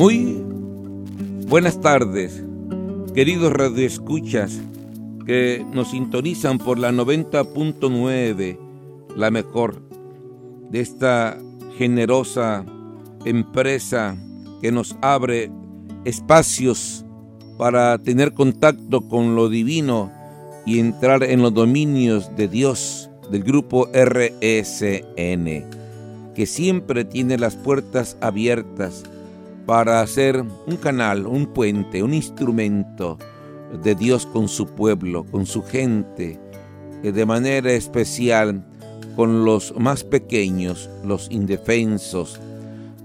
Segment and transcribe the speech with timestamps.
[0.00, 0.42] Muy
[1.46, 2.42] buenas tardes,
[3.14, 4.58] queridos radioescuchas
[5.26, 8.58] que nos sintonizan por la 90.9,
[9.14, 9.82] la mejor
[10.70, 11.36] de esta
[11.76, 12.64] generosa
[13.26, 14.16] empresa
[14.62, 15.50] que nos abre
[16.06, 17.04] espacios
[17.58, 20.10] para tener contacto con lo divino
[20.64, 25.66] y entrar en los dominios de Dios del grupo RSN,
[26.34, 29.04] que siempre tiene las puertas abiertas
[29.66, 33.18] para hacer un canal, un puente, un instrumento
[33.82, 36.40] de Dios con su pueblo, con su gente,
[37.02, 38.64] de manera especial
[39.16, 42.40] con los más pequeños, los indefensos,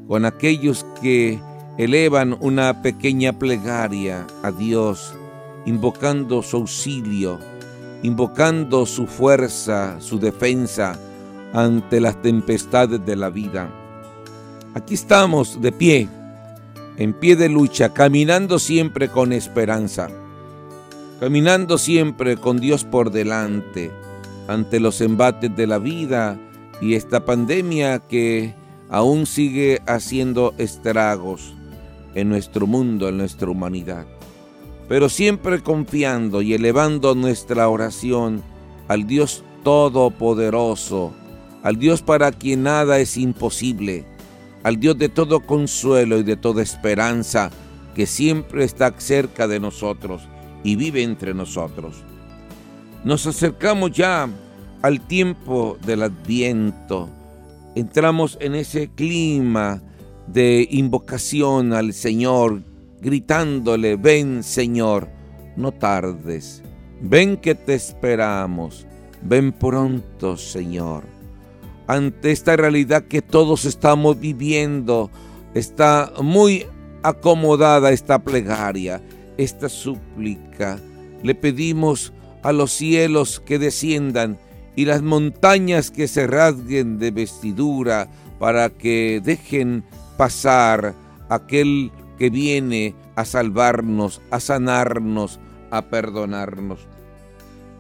[0.07, 1.39] con aquellos que
[1.77, 5.13] elevan una pequeña plegaria a Dios,
[5.65, 7.39] invocando su auxilio,
[8.03, 10.97] invocando su fuerza, su defensa
[11.53, 13.69] ante las tempestades de la vida.
[14.73, 16.09] Aquí estamos de pie,
[16.97, 20.09] en pie de lucha, caminando siempre con esperanza,
[21.19, 23.91] caminando siempre con Dios por delante,
[24.47, 26.39] ante los embates de la vida
[26.81, 28.53] y esta pandemia que
[28.89, 31.53] aún sigue haciendo estragos
[32.13, 34.05] en nuestro mundo, en nuestra humanidad.
[34.87, 38.43] Pero siempre confiando y elevando nuestra oración
[38.87, 41.11] al Dios Todopoderoso,
[41.63, 44.05] al Dios para quien nada es imposible,
[44.65, 47.51] al Dios de todo consuelo y de toda esperanza,
[47.93, 50.27] que siempre está cerca de nosotros
[50.63, 51.97] y vive entre nosotros.
[53.03, 54.27] Nos acercamos ya
[54.81, 57.11] al tiempo del adviento.
[57.75, 59.83] Entramos en ese clima
[60.25, 62.63] de invocación al Señor,
[63.01, 65.07] gritándole, ven Señor,
[65.55, 66.63] no tardes,
[67.01, 68.87] ven que te esperamos,
[69.21, 71.14] ven pronto Señor.
[71.87, 75.11] Ante esta realidad que todos estamos viviendo,
[75.53, 76.65] está muy
[77.03, 79.01] acomodada esta plegaria,
[79.37, 80.79] esta súplica.
[81.21, 82.11] Le pedimos
[82.41, 84.37] a los cielos que desciendan
[84.75, 89.83] y las montañas que se rasguen de vestidura para que dejen
[90.17, 90.93] pasar
[91.29, 95.39] aquel que viene a salvarnos, a sanarnos,
[95.71, 96.79] a perdonarnos.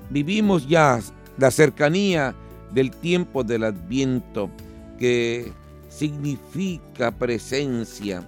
[0.09, 0.99] Vivimos ya
[1.37, 2.35] la cercanía
[2.75, 4.51] del tiempo del adviento
[4.99, 5.51] que
[5.89, 8.23] significa presencia,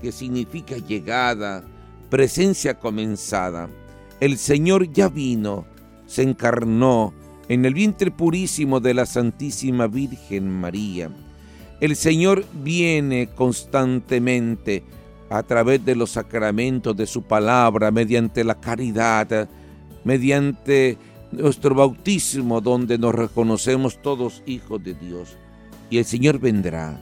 [0.00, 1.64] que significa llegada,
[2.08, 3.68] presencia comenzada.
[4.20, 5.66] El Señor ya vino,
[6.06, 7.12] se encarnó
[7.48, 11.10] en el vientre purísimo de la Santísima Virgen María
[11.80, 14.82] el Señor viene constantemente
[15.28, 19.48] a través de los sacramentos de su palabra, mediante la caridad,
[20.04, 20.96] mediante
[21.36, 25.36] nuestro bautismo donde nos reconocemos todos hijos de Dios.
[25.90, 26.98] Y el Señor vendrá,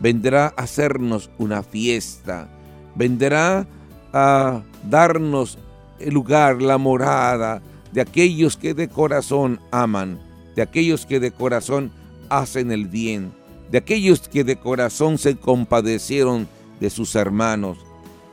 [0.00, 2.48] vendrá a hacernos una fiesta,
[2.94, 3.66] vendrá
[4.12, 5.58] a darnos
[5.98, 7.62] el lugar, la morada
[7.92, 10.20] de aquellos que de corazón aman,
[10.54, 11.90] de aquellos que de corazón
[12.28, 13.32] hacen el bien
[13.72, 16.46] de aquellos que de corazón se compadecieron
[16.78, 17.78] de sus hermanos,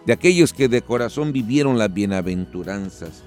[0.05, 3.23] de aquellos que de corazón vivieron las bienaventuranzas.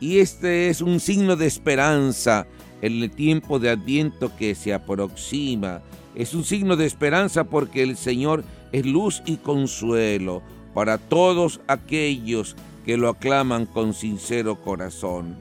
[0.00, 2.46] Y este es un signo de esperanza
[2.80, 5.82] en el tiempo de adviento que se aproxima.
[6.14, 10.42] Es un signo de esperanza porque el Señor es luz y consuelo
[10.74, 15.36] para todos aquellos que lo aclaman con sincero corazón.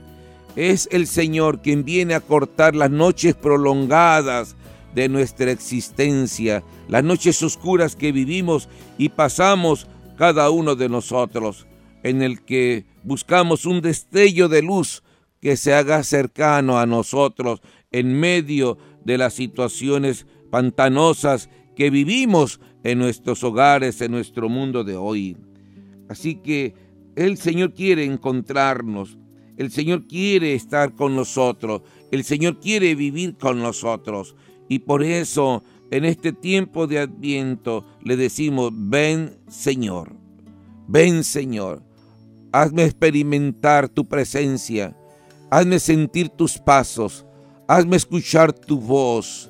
[0.55, 4.55] Es el Señor quien viene a cortar las noches prolongadas
[4.93, 9.87] de nuestra existencia, las noches oscuras que vivimos y pasamos
[10.17, 11.65] cada uno de nosotros,
[12.03, 15.01] en el que buscamos un destello de luz
[15.41, 17.59] que se haga cercano a nosotros
[17.91, 24.95] en medio de las situaciones pantanosas que vivimos en nuestros hogares, en nuestro mundo de
[24.95, 25.35] hoy.
[26.07, 26.75] Así que
[27.15, 29.17] el Señor quiere encontrarnos,
[29.57, 31.81] el Señor quiere estar con nosotros,
[32.11, 34.35] el Señor quiere vivir con nosotros.
[34.67, 40.15] Y por eso en este tiempo de adviento le decimos, ven Señor,
[40.87, 41.88] ven Señor,
[42.51, 44.95] hazme experimentar tu presencia,
[45.49, 47.25] hazme sentir tus pasos,
[47.67, 49.49] hazme escuchar tu voz,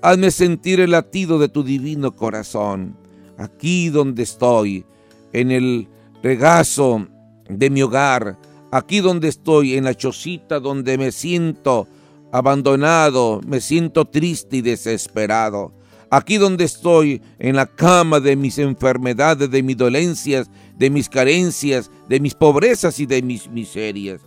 [0.00, 2.96] hazme sentir el latido de tu divino corazón,
[3.38, 4.84] aquí donde estoy,
[5.32, 5.88] en el
[6.22, 7.06] regazo
[7.48, 8.38] de mi hogar,
[8.70, 11.86] aquí donde estoy, en la chocita donde me siento
[12.32, 15.72] abandonado, me siento triste y desesperado.
[16.14, 21.90] Aquí donde estoy, en la cama de mis enfermedades, de mis dolencias, de mis carencias,
[22.06, 24.20] de mis pobrezas y de mis miserias.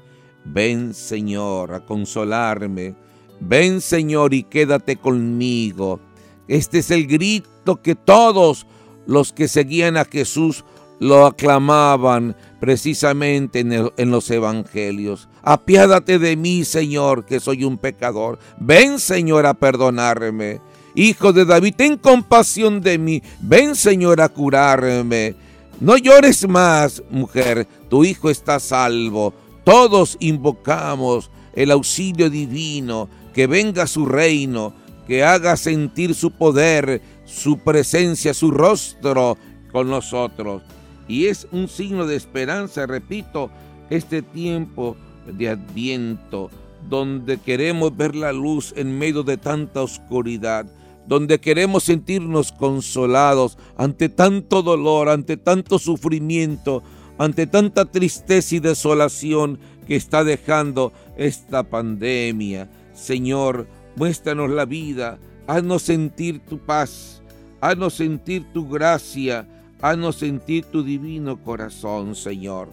[0.46, 2.96] Ven Señor a consolarme.
[3.40, 6.00] Ven Señor y quédate conmigo.
[6.48, 8.66] Este es el grito que todos
[9.06, 10.66] los que seguían a Jesús
[11.00, 15.30] lo aclamaban precisamente en, los evangelios.
[15.44, 18.40] Apiádate de mí, Señor, que soy un pecador.
[18.60, 20.62] Ven, Señor, a perdonarme.
[20.96, 23.22] Hijo de David, ten compasión de mí.
[23.42, 25.36] Ven, Señor, a curarme.
[25.80, 29.34] No llores más, mujer, tu hijo está salvo.
[29.66, 34.74] Todos invocamos el auxilio divino, que venga su reino,
[35.06, 39.38] que haga sentir su poder, su presencia, su rostro
[39.72, 40.64] con nosotros.
[41.08, 43.50] Y es un signo de esperanza, repito,
[43.90, 44.96] este tiempo
[45.26, 46.50] de adviento,
[46.90, 50.66] donde queremos ver la luz en medio de tanta oscuridad,
[51.07, 56.84] donde queremos sentirnos consolados ante tanto dolor, ante tanto sufrimiento,
[57.18, 62.69] ante tanta tristeza y desolación que está dejando esta pandemia.
[62.94, 67.22] Señor, muéstranos la vida, haznos sentir tu paz,
[67.62, 69.48] haznos sentir tu gracia,
[69.81, 72.69] Haznos sentir tu divino corazón, Señor.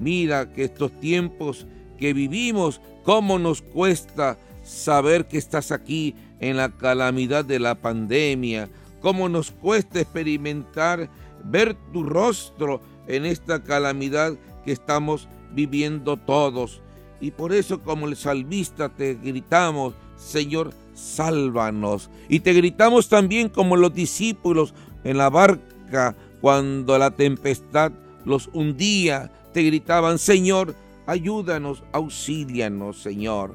[0.00, 1.66] Mira que estos tiempos
[1.98, 8.68] que vivimos, cómo nos cuesta saber que estás aquí en la calamidad de la pandemia,
[9.00, 11.08] cómo nos cuesta experimentar,
[11.44, 14.34] ver tu rostro en esta calamidad
[14.64, 16.82] que estamos viviendo todos.
[17.20, 22.10] Y por eso como el salvista te gritamos, Señor, sálvanos.
[22.28, 24.74] Y te gritamos también como los discípulos
[25.04, 27.92] en la barca cuando la tempestad
[28.24, 30.74] los hundía, te gritaban, Señor,
[31.06, 33.54] ayúdanos, auxílianos, Señor.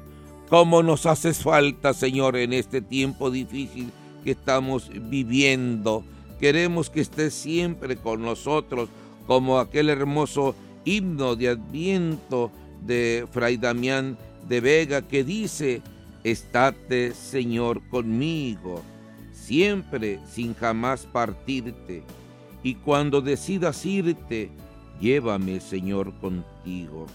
[0.52, 3.90] ¿Cómo nos haces falta, Señor, en este tiempo difícil
[4.22, 6.04] que estamos viviendo?
[6.38, 8.90] Queremos que estés siempre con nosotros,
[9.26, 10.54] como aquel hermoso
[10.84, 12.50] himno de Adviento
[12.84, 15.80] de Fray Damián de Vega que dice,
[16.22, 18.82] estate, Señor, conmigo,
[19.32, 22.02] siempre sin jamás partirte
[22.62, 24.50] y cuando decidas irte,
[25.00, 27.06] llévame, Señor, contigo,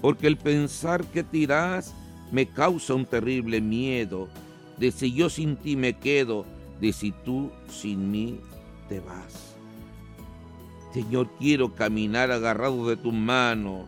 [0.00, 1.94] porque el pensar que te irás
[2.30, 4.28] me causa un terrible miedo,
[4.78, 6.44] de si yo sin ti me quedo,
[6.80, 8.40] de si tú sin mí
[8.88, 9.54] te vas.
[10.92, 13.86] Señor, quiero caminar agarrado de tu mano.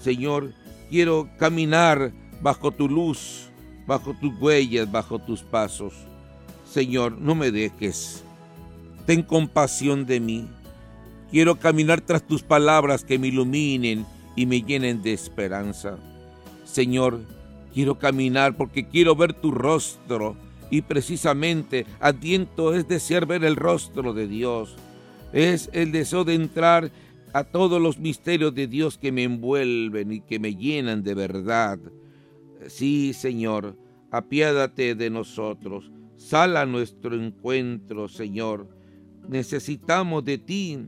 [0.00, 0.52] Señor,
[0.90, 3.50] quiero caminar bajo tu luz,
[3.86, 5.94] bajo tus huellas, bajo tus pasos.
[6.64, 8.24] Señor, no me dejes
[9.08, 10.46] ten compasión de mí.
[11.30, 14.04] Quiero caminar tras tus palabras que me iluminen
[14.36, 15.96] y me llenen de esperanza.
[16.66, 17.22] Señor,
[17.78, 20.34] quiero caminar porque quiero ver tu rostro
[20.68, 24.74] y precisamente adviento es desear ver el rostro de Dios.
[25.32, 26.90] Es el deseo de entrar
[27.32, 31.78] a todos los misterios de Dios que me envuelven y que me llenan de verdad.
[32.66, 33.78] Sí, Señor,
[34.10, 35.92] apiádate de nosotros.
[36.16, 38.66] Sal a nuestro encuentro, Señor
[39.28, 40.80] Necesitamos de ti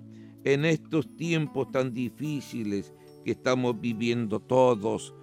[0.42, 2.92] en estos tiempos tan difíciles
[3.24, 5.14] que estamos viviendo todos.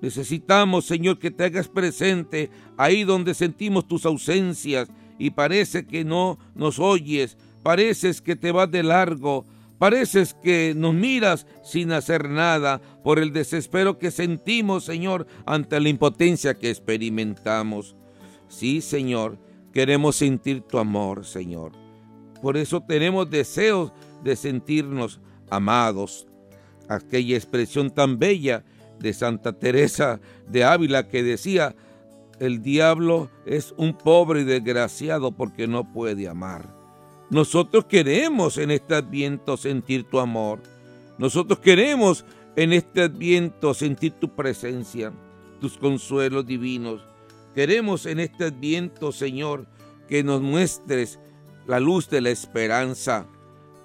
[0.00, 4.88] Necesitamos, Señor, que te hagas presente ahí donde sentimos tus ausencias
[5.18, 9.46] y parece que no nos oyes, pareces que te vas de largo,
[9.78, 15.88] pareces que nos miras sin hacer nada por el desespero que sentimos, Señor, ante la
[15.88, 17.96] impotencia que experimentamos.
[18.48, 19.38] Sí, Señor,
[19.72, 21.72] queremos sentir tu amor, Señor.
[22.42, 25.20] Por eso tenemos deseos de sentirnos
[25.50, 26.26] amados.
[26.88, 28.64] Aquella expresión tan bella
[28.98, 31.74] de Santa Teresa de Ávila que decía,
[32.40, 36.74] el diablo es un pobre y desgraciado porque no puede amar.
[37.30, 40.60] Nosotros queremos en este adviento sentir tu amor.
[41.18, 42.24] Nosotros queremos
[42.56, 45.12] en este adviento sentir tu presencia,
[45.60, 47.02] tus consuelos divinos.
[47.54, 49.66] Queremos en este adviento, Señor,
[50.08, 51.18] que nos muestres
[51.66, 53.26] la luz de la esperanza.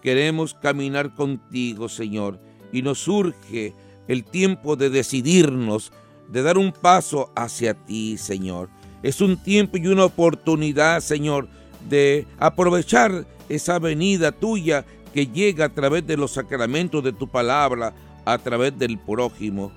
[0.02, 2.40] Queremos caminar contigo, Señor,
[2.72, 3.74] y nos surge
[4.10, 5.94] el tiempo de decidirnos,
[6.28, 8.68] de dar un paso hacia ti, Señor.
[9.02, 11.48] Es un tiempo y una oportunidad, Señor,
[11.90, 17.94] de aprovechar esa venida tuya que llega a través de los sacramentos de tu palabra,
[18.26, 19.72] a través del prójimo.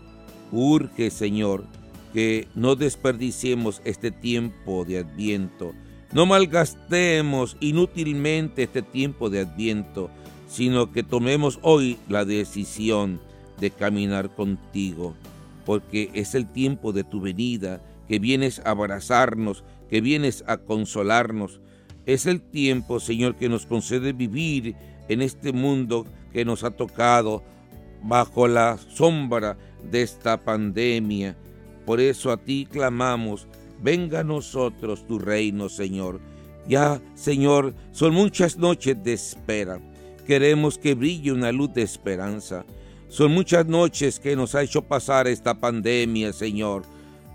[0.50, 1.64] Urge, Señor,
[2.12, 5.72] que no desperdiciemos este tiempo de adviento
[6.12, 10.10] no malgastemos inútilmente este tiempo de adviento,
[10.46, 13.20] sino que tomemos hoy la decisión
[13.62, 15.14] de caminar contigo,
[15.64, 21.60] porque es el tiempo de tu venida, que vienes a abrazarnos, que vienes a consolarnos.
[22.04, 24.74] Es el tiempo, Señor, que nos concede vivir
[25.08, 27.44] en este mundo que nos ha tocado
[28.02, 29.56] bajo la sombra
[29.88, 31.36] de esta pandemia.
[31.86, 33.46] Por eso a ti clamamos
[33.80, 36.20] Venga a nosotros tu reino, Señor,
[36.68, 39.80] Ya, Señor, son muchas noches de espera.
[40.26, 42.64] Queremos que brille una luz de esperanza.
[43.12, 46.84] Son muchas noches que nos ha hecho pasar esta pandemia, Señor.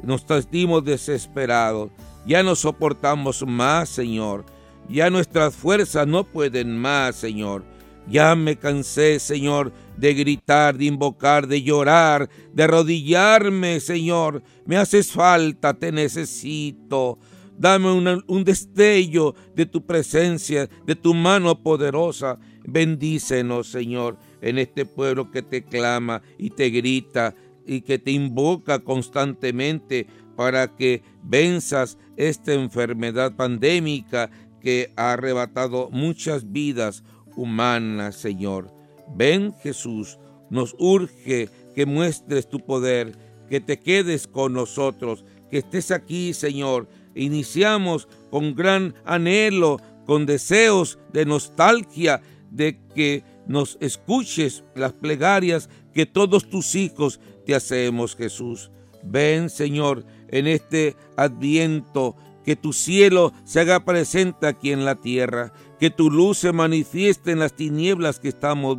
[0.01, 1.91] Nos sentimos desesperados.
[2.25, 4.43] Ya no soportamos más, Señor.
[4.89, 7.63] Ya nuestras fuerzas no pueden más, Señor.
[8.09, 14.41] Ya me cansé, Señor, de gritar, de invocar, de llorar, de arrodillarme, Señor.
[14.65, 17.19] Me haces falta, te necesito.
[17.55, 17.91] Dame
[18.27, 22.39] un destello de tu presencia, de tu mano poderosa.
[22.65, 28.79] Bendícenos, Señor, en este pueblo que te clama y te grita y que te invoca
[28.79, 34.29] constantemente para que venzas esta enfermedad pandémica
[34.61, 37.03] que ha arrebatado muchas vidas
[37.35, 38.73] humanas, Señor.
[39.15, 40.17] Ven Jesús,
[40.49, 43.15] nos urge que muestres tu poder,
[43.49, 46.87] que te quedes con nosotros, que estés aquí, Señor.
[47.15, 56.05] Iniciamos con gran anhelo, con deseos de nostalgia, de que nos escuches las plegarias que
[56.05, 58.71] todos tus hijos te hacemos, Jesús.
[59.03, 62.15] Ven, Señor, en este adviento,
[62.47, 65.51] que tu cielo se haga presente aquí en la tierra,
[65.81, 68.77] que tu luz se manifieste en las tinieblas que estamos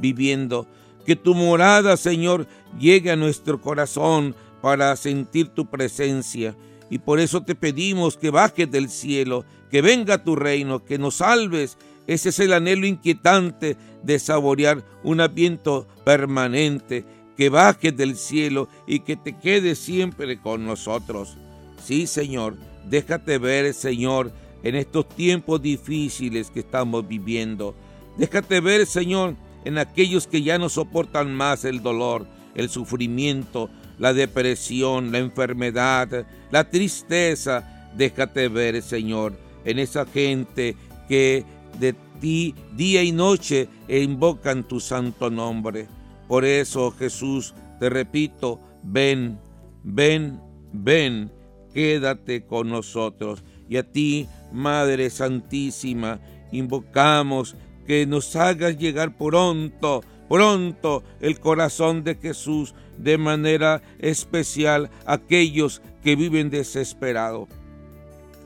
[0.00, 0.66] viviendo,
[1.06, 2.48] que tu morada, Señor,
[2.80, 6.56] llegue a nuestro corazón para sentir tu presencia.
[6.90, 11.16] Y por eso te pedimos que bajes del cielo, que venga tu reino, que nos
[11.16, 11.78] salves.
[12.10, 17.04] Ese es el anhelo inquietante de saborear un viento permanente,
[17.36, 21.36] que bajes del cielo y que te quedes siempre con nosotros.
[21.80, 24.32] Sí, Señor, déjate ver, Señor,
[24.64, 27.76] en estos tiempos difíciles que estamos viviendo.
[28.18, 32.26] Déjate ver, Señor, en aquellos que ya no soportan más el dolor,
[32.56, 37.92] el sufrimiento, la depresión, la enfermedad, la tristeza.
[37.96, 40.74] Déjate ver, Señor, en esa gente
[41.08, 41.44] que
[41.80, 45.88] de ti día y noche invocan tu santo nombre.
[46.28, 49.38] Por eso, Jesús, te repito, ven,
[49.82, 50.40] ven,
[50.72, 51.32] ven,
[51.74, 53.42] quédate con nosotros.
[53.68, 56.20] Y a ti, Madre Santísima,
[56.52, 57.56] invocamos
[57.86, 65.82] que nos hagas llegar pronto, pronto el corazón de Jesús de manera especial a aquellos
[66.02, 67.48] que viven desesperados.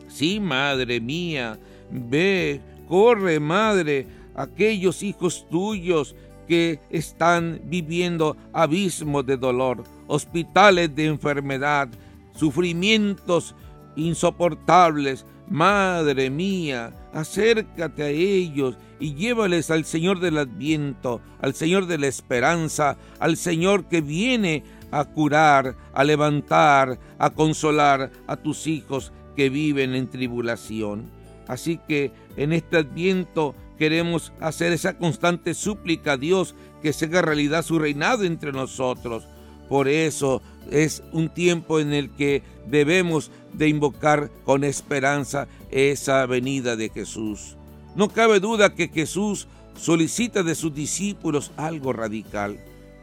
[0.08, 1.58] Sí, Madre mía,
[1.90, 6.14] ve, corre, Madre, aquellos hijos tuyos
[6.46, 11.88] que están viviendo abismos de dolor, hospitales de enfermedad,
[12.34, 13.54] sufrimientos
[13.96, 15.24] insoportables.
[15.48, 22.06] Madre mía, acércate a ellos y llévales al Señor del Adviento, al Señor de la
[22.06, 29.50] Esperanza, al Señor que viene a curar, a levantar, a consolar a tus hijos que
[29.50, 31.10] viven en tribulación.
[31.46, 37.22] Así que en este Adviento queremos hacer esa constante súplica a Dios que se haga
[37.22, 39.26] realidad su reinado entre nosotros.
[39.68, 46.76] Por eso es un tiempo en el que debemos de invocar con esperanza esa venida
[46.76, 47.56] de Jesús.
[47.96, 52.58] No cabe duda que Jesús solicita de sus discípulos algo radical,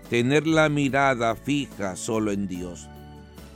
[0.10, 2.88] tener la mirada fija solo en Dios,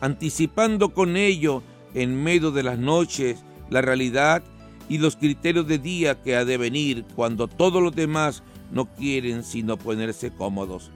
[0.01, 1.61] anticipando con ello
[1.93, 4.43] en medio de las noches la realidad
[4.89, 9.43] y los criterios de día que ha de venir cuando todos los demás no quieren
[9.43, 10.91] sino ponerse cómodos.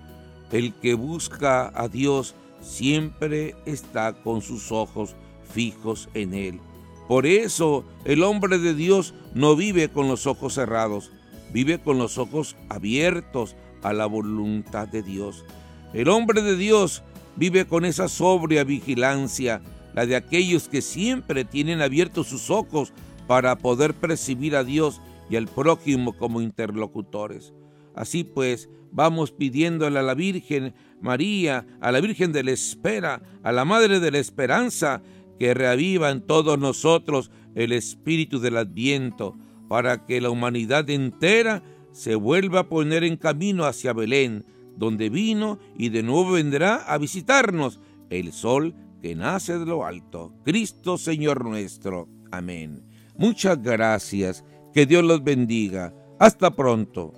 [0.52, 5.16] El que busca a Dios siempre está con sus ojos
[5.54, 6.60] fijos en Él.
[7.08, 11.12] Por eso el hombre de Dios no vive con los ojos cerrados,
[11.52, 15.46] vive con los ojos abiertos a la voluntad de Dios.
[15.94, 17.02] El hombre de Dios
[17.36, 19.62] vive con esa sobria vigilancia,
[19.96, 22.94] la de aquellos que siempre tienen abiertos sus ojos
[23.30, 27.54] para poder percibir a Dios y al prójimo como interlocutores.
[27.94, 33.52] Así pues, vamos pidiéndole a la Virgen María, a la Virgen de la Espera, a
[33.52, 35.04] la Madre de la Esperanza,
[35.38, 42.16] que reaviva en todos nosotros el espíritu del Adviento, para que la humanidad entera se
[42.16, 44.44] vuelva a poner en camino hacia Belén,
[44.76, 50.34] donde vino y de nuevo vendrá a visitarnos el sol que nace de lo alto,
[50.44, 52.10] Cristo Señor nuestro.
[52.32, 52.89] Amén.
[53.20, 55.94] Muchas gracias, que Dios los bendiga.
[56.20, 57.14] Hasta pronto.